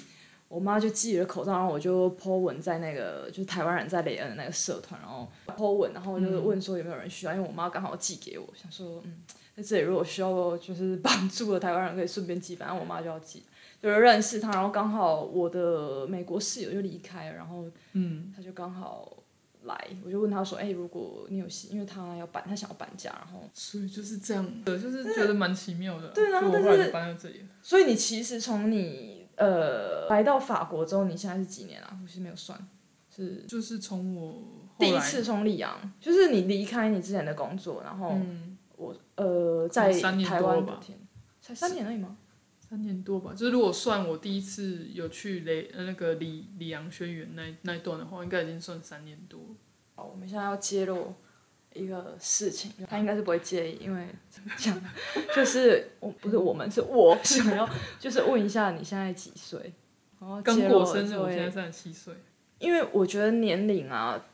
[0.49, 9.23] 我妈就寄了口罩，然后我就 po 文在那个就是台湾人在雷恩的那个社团，然后 po 文，然后就是问说有没有人需要，因为我妈刚好寄给我，想说嗯，
[9.57, 13.43] 在这里如果需要就是 帮助的台湾人可以顺便寄，反正我妈就要寄。
[13.81, 19.13] 就是认识他，然后刚好我的美国室友就离开了，然后嗯，他就刚好
[19.65, 26.11] 来，我就问他说：“哎、如果你有戏，因为他要搬，他想要搬家，然后所以就是这样的，就是觉得蛮奇妙的。
[26.11, 27.45] 对然后但是所以我后来就搬到这里。
[27.61, 31.99] 所以你其实从你呃来到法国之后，你现在是几年啊？
[32.01, 32.57] 我其实没有算，
[33.13, 34.45] 是就是从我
[34.79, 38.52] 第一次从里昂，就是你离开你之前的工作，然后嗯
[38.83, 40.99] 我呃在三年台多吧湾的天，
[41.41, 42.17] 才三年而已吗？
[42.69, 49.55] 三年多吧，就是如果算我第一次有去雷呃那个李李阳轩辕那那一段的话，应该已经算三年多了。
[49.95, 51.13] 好，我们现在要揭露
[51.75, 54.81] 一个事情，他应该是不会介意，因为 怎么讲，
[55.37, 57.69] 就是我不是我们是我想要
[58.01, 59.75] 就是问一下你现在几岁？
[60.19, 62.15] 然后刚过生日，我现在三十七岁。
[62.59, 64.25] 因为我觉得年龄啊，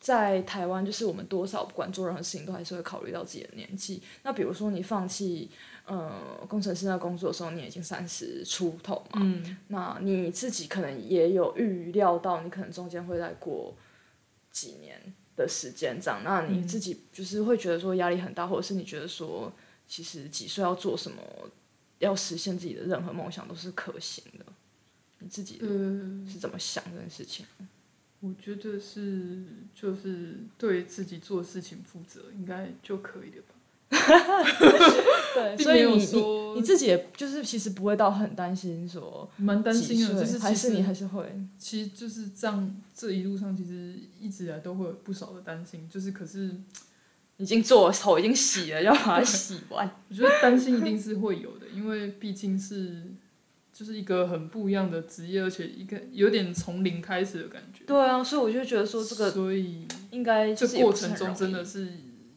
[0.00, 4.02] 在台湾就是我们多少不管做任何事情都还是会考虑到自己的年纪。
[4.22, 5.50] 那比如说你放弃
[5.86, 6.12] 呃
[6.48, 13.74] 工程师那工作的时候，你已经三十出头嘛，嗯，那你自己可能也有预料到，你可能中间会再过
[14.52, 15.00] 几年
[15.36, 16.22] 的时间这样。
[16.22, 19.52] 那你自己就是会觉得说压力很大，或者是你觉得说
[19.88, 21.20] 其实几岁要做什么，
[21.98, 24.44] 要实现自己的任何梦想都是可行的。
[25.18, 25.68] 你自己呃，
[26.30, 27.44] 是怎么想这件事情？
[28.20, 33.54] 我觉得是就是对自己做事情负责，应该就可以了吧。
[35.34, 46.54] 对，所以你你说你自己也就是其实不会到很担心说蛮担心的，就是还是你还是会其实就是这样，这一路上其实一直以来都会有不少的担心，就是可是
[47.38, 49.88] 已经做头已经洗了，要把它洗完。
[50.10, 53.04] 我觉得担心一定是会有的，因为毕竟是
[53.78, 57.84] 就是一个很不一样的职业，而且一个有点从零开始的感觉。
[57.84, 61.88] 对啊，所以我就觉得说这个所以应该这过程中真的是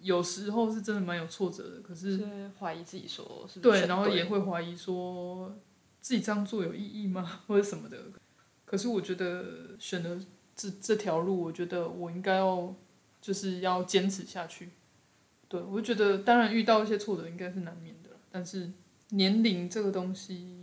[0.04, 5.58] 有时候是真的蛮有挫折的，可是是怀疑自己说是不是对，然后也会怀疑说
[5.99, 7.97] 自己这样做有意义吗，或者什么的。
[8.63, 9.43] 可是我觉得
[9.80, 10.23] 选了
[10.56, 12.75] 这这条路，我觉得我应该要
[13.19, 14.69] 就是要坚持下去。
[15.47, 18.69] 对，我就觉得当然遇到一些挫折应该是难免的，但是
[19.10, 20.61] 年龄这个东西，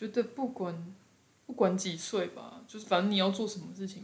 [0.00, 0.94] 觉得不管
[1.44, 4.02] 不管几岁吧，就是反正你要做什么事情，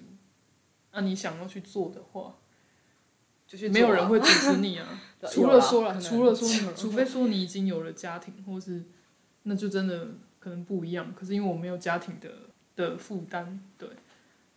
[0.93, 2.35] 那、你想要去做的话，
[3.47, 4.87] 就去没有人会阻止你啊。
[5.33, 8.85] 除了说了，除了说除非说你已经有了家庭，或是
[9.45, 11.15] 那就真的可能不一样。
[11.15, 12.31] 可是因为我没有家庭的
[12.77, 13.89] 的负担，对，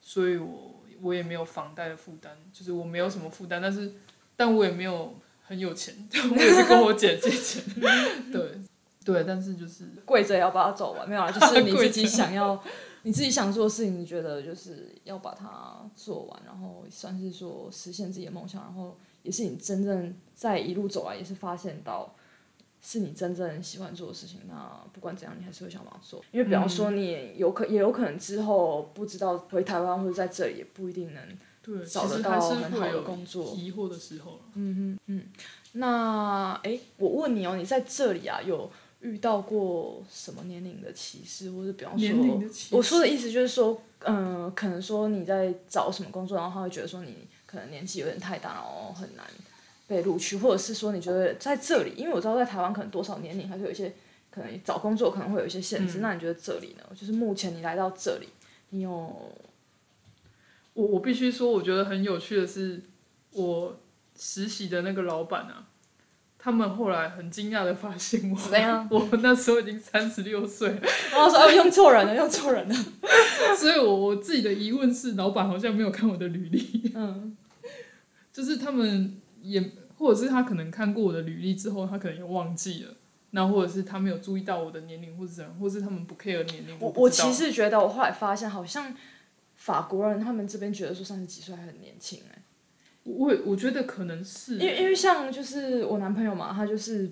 [0.02, 3.94] 所以我我也没有房贷的负担，就是我没有什么负担，但是
[4.36, 5.96] 但我也没有很有钱，
[6.32, 7.64] 我也是跟我姐借钱，
[8.30, 8.60] 对
[9.04, 12.62] 对，但是就是跪着也要把它走完，没有啦，就是你自己 想要，
[13.04, 22.14] 你自己想做的事情，你觉得就是要把它做完，然后算是说实现自己的梦想，然后也是你真正在一路走来也是发现到。
[22.82, 26.24] 是你真正喜欢做的事情，那不管怎样，你还是会想把它做。
[26.32, 31.22] 因为比方说，你也有可也有可能之后不知道回台湾或者在这里也不一定能
[31.62, 33.54] 对，找得到很好的工作。
[33.54, 34.40] 疑惑的时候了。
[34.54, 35.28] 嗯哼嗯，
[35.74, 49.26] 那诶，我问你哦，你在这里啊有遇到过什么年龄的歧视，或者比方说，我说的意思就是说，嗯、可能说你在找什么工作，然后他会觉得说你可能年纪有点太大，然后很难
[49.88, 53.94] 被录取，或者是说你觉得在这里，因为我知道在台湾可能多少年龄还是有一些
[54.30, 56.84] 可能找工作可能会有一些限制，嗯那你觉得这里呢？
[56.94, 58.28] 就是目前你来到这里，
[58.70, 58.92] 你有
[60.74, 62.82] 我我必须说，我觉得很有趣的是，
[63.32, 63.80] 我
[64.18, 65.69] 实习的那个老板啊，
[66.42, 68.88] 他们后来很惊讶的发现我，怎么样？
[68.90, 70.70] 我那时候已经三十六岁，
[71.12, 72.76] 然后说哦用错人了，用错人了，
[73.60, 77.36] 所以我我自己的疑问是，老板好像没有看我的履历，嗯。
[78.32, 82.94] 就是他们也，或者是他可能看过我的履历之后，他可能也忘记了。
[83.32, 86.78] 那或者是他没有注意到我的年龄，或者怎样，或是他们不 care 年龄。
[86.80, 88.96] 我我其实觉得，我后来发现，好像
[89.56, 92.39] 法国人他们这边觉得说三十几岁还很年轻哎、
[93.04, 97.12] 我我觉得可能是，因为因为像就是我男朋友嘛，他就是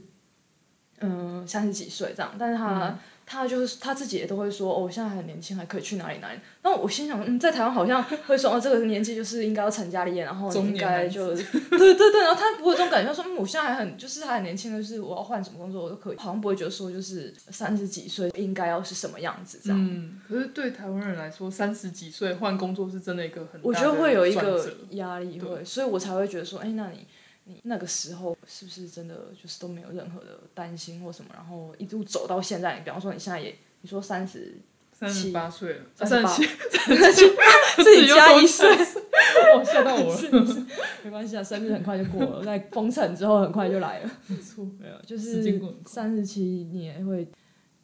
[1.00, 6.40] 嗯三十几岁这样，但是他、嗯他就是他自己也都会说，哦，我现在还很年轻，还可以去哪里哪里。
[6.64, 19.78] 那我心想，嗯，在台湾好像会说，哦，这个年纪就是应该要成家立业，然后应该就 对对对，然后他不会有这种感觉，他说，嗯，我现在还很就是还很年轻，就是我要换什么工作我都可以，好像不会觉得说就是三十几岁应该要是什么样子这样。
[19.78, 27.06] 嗯，可是对台湾人来说，三十几岁换工作是真的一个很大的我觉得会有一个压力，对会，所以我才会觉得说，哎、那你
[27.48, 34.58] 你那个时候是不是真的就是都没有任何的担心或什么，然后一路走到现在，你比方说你现在也你说三十，
[34.92, 37.26] 三十八岁了，三十七三十七，
[37.82, 40.66] 自己加一岁，哇，吓到我了。
[41.04, 47.26] 没关系啊，生日很快就过了，在封城之后很快就来了，没错，没有，就是三十七你也会，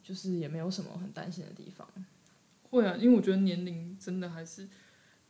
[0.02, 1.88] 就是也没有什么很担心的地方，
[2.70, 4.68] 会啊，因为我觉得年龄真的还是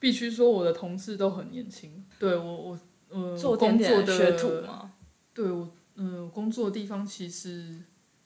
[0.00, 2.04] 必须说，我的同事都很年轻。
[2.18, 2.78] 对我，我
[3.14, 4.92] 呃，工作点点学的徒吗，
[5.32, 7.76] 对我，嗯、工作的地方其实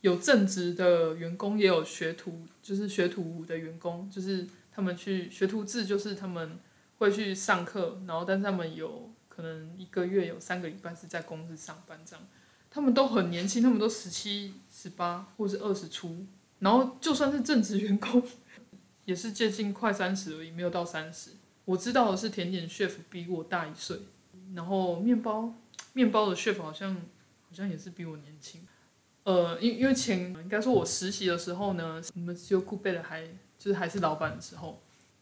[0.00, 6.58] 有正职的员工，也有学徒，就是学徒的员工，就是他们去学徒制，就是他们
[6.96, 12.26] 会去上课，然后但是他们有可能一个月有三个礼拜是在公司上班这样。
[12.70, 16.24] 他们都很年轻，他们都十七、十八或是二十出，
[16.60, 18.22] 然后就算是正职员工，
[19.04, 21.32] 也是接近快三十而已，没有到三十。
[21.66, 23.98] 我知道的是甜点 chef 比我大一岁，
[24.54, 25.54] 然后面包
[25.92, 28.60] 面包的 chef 好像好像也是比我年轻。
[29.24, 33.22] 呃，因因为前应该说我实习的时候呢，我们只有库贝的还
[33.58, 34.80] 就是还是老板的时候，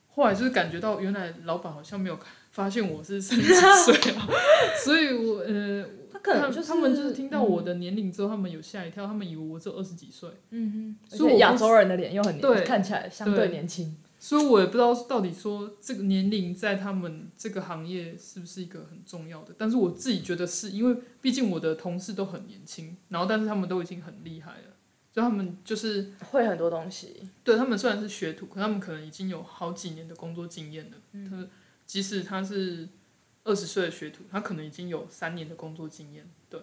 [0.08, 2.18] 后来就是感觉到原来老板好像没有
[2.52, 3.54] 发现我是三十几
[4.00, 4.28] 岁啊，
[4.84, 13.96] 所以我呃，他可能就是他们就是听到我的年龄之后，他们有吓一跳，他们以为我只有二十几岁，嗯哼，所以我而且亚洲人的脸又很年对看起来相对年轻。
[14.26, 24.74] 所以我也不知道到底说这个年龄在他们这个行业是不是一个很重要的，但是我自己觉得是因为毕竟我的同事都很年轻，然后但是他们都已经很厉害了，
[25.12, 30.96] 就他们就是会很多东西，对他们虽然是学徒，可他们可能已经有好几年的工作经验了。
[31.30, 31.46] 他
[31.86, 32.88] 即使他是
[33.44, 36.28] 二十岁的学徒，他可能已经有三年的工作经验。
[36.50, 36.60] 对，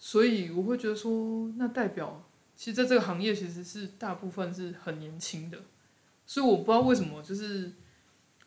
[0.00, 5.58] 所以我会觉得说，那代表其实在这个行业其实是大部分是很年轻的。
[6.26, 7.72] 所以我不知道为什么，就是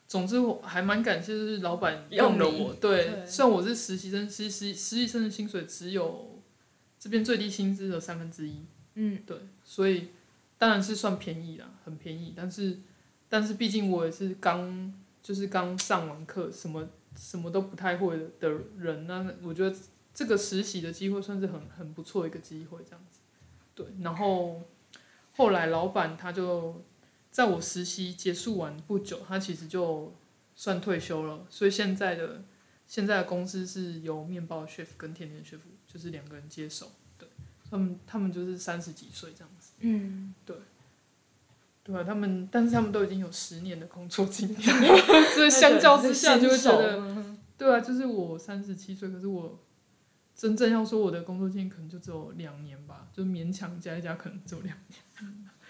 [0.07, 2.73] 总之我还蛮感谢，就是老板用了我。
[2.73, 6.41] 对，对虽然我是实习生，实习实习生的薪水只有
[6.99, 8.65] 这边最低薪资的三分之一。
[8.95, 10.07] 嗯，对，所以
[10.57, 12.33] 当然是算便宜啦，很便宜。
[12.35, 12.79] 但是，
[13.29, 19.75] 但是毕竟我也是刚就是刚上完课，什么什么都不太会的的人，那我觉得
[20.13, 23.19] 这个实习的机会算是很很不错一个机会，这样子。
[23.75, 24.63] 对，然后
[25.35, 26.83] 后来老板他就
[27.37, 30.11] 在我实习结束完不久，他其实就
[30.55, 32.43] 算退休了，所以现在的
[32.87, 36.91] 现在的公司是由面包 chef 跟甜点 chef 就是两个人接手。
[37.69, 44.57] 他们他们就是三十几岁这样子，嗯，对啊，他们但是他们都已经有十年的工作经验，
[45.35, 49.59] 所以相较之下就会觉得，得，对啊，就是我三十七岁，可是我
[50.33, 54.99] 真正要说我的工作经验可能就只有两年吧，就勉强加一加可能只有两年。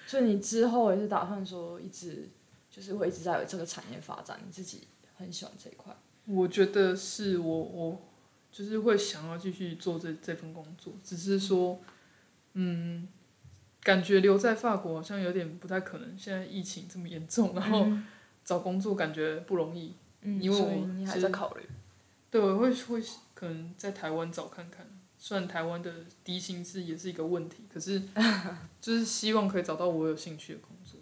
[0.08, 2.28] 所以你之后也是打算说一直
[2.72, 5.96] 就是会一直在这个产业发展，你自己很喜欢这一块。
[6.26, 8.02] 我觉得是我我
[8.52, 11.80] 就是会想要继续做这这份工作，只是说，
[12.54, 13.08] 嗯，
[13.82, 16.18] 感觉留在法国好像有点不太可能。
[16.18, 17.88] 现在疫情这么严重，然后
[18.44, 19.94] 找工作感觉不容易。
[20.22, 21.64] 嗯，因为我你还在考虑。
[22.32, 23.02] 对，我会会
[23.34, 24.86] 可能在台湾找看看，
[25.28, 25.92] 虽然台湾的
[26.24, 28.02] 低薪资也是一个问题，可是
[28.80, 30.98] 就是希望可以找到我有兴趣的工作。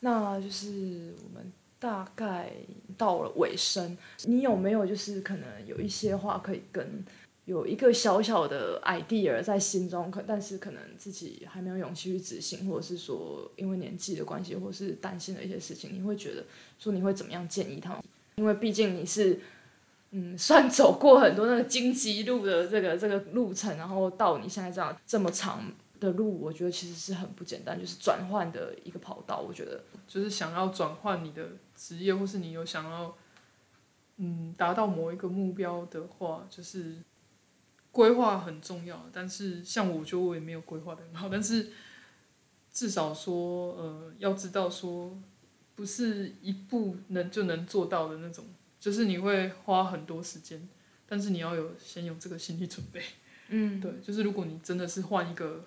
[0.00, 2.50] 那就是我们大概
[2.96, 7.04] 到了尾声，你有没有就是可能有一些话可以跟
[7.44, 16.44] 有一个小小的 idea 在心中，可但是可能自己还没有勇气去执行，或者是说因为年纪的关系，或是担心的一些事情，你会觉得
[16.80, 18.02] 说你会怎么样建议他们？
[18.34, 19.38] 因为毕竟你是
[20.10, 25.62] 嗯，算走过很多那个荆棘路的这个这个路程，然后到你现在这样这么长。
[26.00, 29.40] 的路，我觉得其实是很不简单，就是转换的一个跑道。
[29.40, 31.44] 我觉得就是想要转换你的
[31.74, 33.16] 职业，或是你有想要
[34.18, 36.98] 嗯达到某一个目标的话，就是
[37.90, 39.06] 规划很重要。
[39.12, 41.72] 但是像我觉得我也没有规划的很好，但是
[42.72, 45.18] 至少说呃要知道说
[45.74, 48.44] 不是一步能就能做到的那种，
[48.80, 50.68] 就是你会花很多时间，
[51.06, 53.02] 但是你要有先有这个心理准备。
[53.48, 55.64] 嗯，对，就是如果你真的是换一个。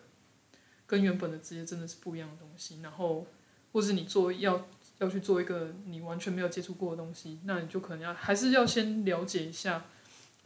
[0.87, 3.25] 跟原本的职业真的是不一样的东西，然后，
[3.71, 9.85] 或是你做要要去做一个你完全没有接触过的东西，那你就可能要还是要先了解一下。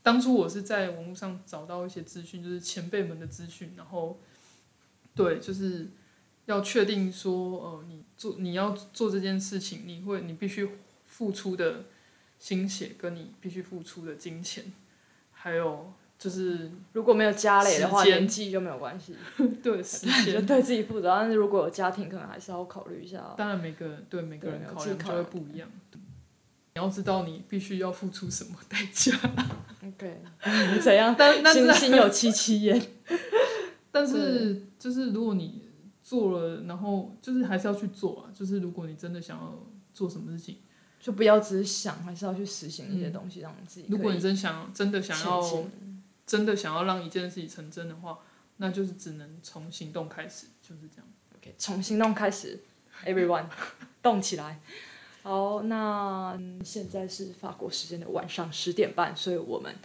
[0.03, 4.19] 当初我是在网络上找到一些资讯，就是前辈们的资讯，然后，
[5.15, 5.89] 对，就是
[6.45, 10.69] 要确定说，呃，你做你要做这件事情，你会你必须
[11.07, 11.85] 付出的
[12.39, 14.65] 心血，跟你必须付出的金钱，
[15.31, 15.91] 还有。
[16.17, 19.13] 就是如果没有家累的话，年纪就没有关系。
[19.61, 21.09] 对，就对自己负责。
[21.09, 23.33] 但是如果有家庭，可能还是要考虑一下。
[23.37, 25.69] 当然，每个人对每个人考量就会不一样。
[25.91, 25.99] 你
[26.75, 29.11] 要知道，你必须要付出什么代价。
[29.85, 30.21] OK，
[30.81, 31.13] 怎样？
[31.19, 32.81] 但星星有戚戚焉。
[33.91, 35.63] 但是，就是如果你
[36.01, 38.31] 做了，然后就是还是要去做啊。
[38.33, 40.59] 就是如果你真的想要做什么事情，
[41.05, 43.85] 就不要只是想，还是要去实行一些东西，让自己。
[43.89, 45.63] 如果你真想，真的想要。
[46.25, 48.17] 真的想要让一件事情成真的话，
[48.57, 51.05] 那就是只能从行动开始，就是这样。
[51.37, 52.59] OK，从行动开始
[53.05, 53.45] ，Everyone，
[54.01, 54.59] 动起来。
[55.21, 59.75] 好，那现在是法国时间的晚上十点半，所以我们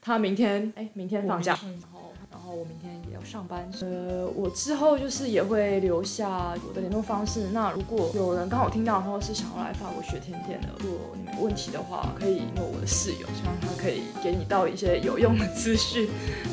[0.00, 1.58] 他明天哎，明天放假。
[1.62, 7.48] 然后然后我明天也要上班，呃，我之后就是也会留下我的联络方式。
[7.52, 16.08] 那如果有人刚好听到的话，是想要来法国学甜点的，如果你们有问题的话，可以联络我的室友，希望他可以给你到一些有用的资讯，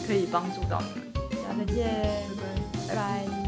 [0.08, 1.14] 可以帮助到你们。
[1.14, 1.86] 大家再见，
[2.88, 3.45] 拜拜，拜拜。